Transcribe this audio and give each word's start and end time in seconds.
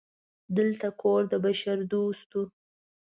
دلته 0.57 0.87
کور 1.01 1.21
د 1.31 1.33
بشردوستو 1.43 2.41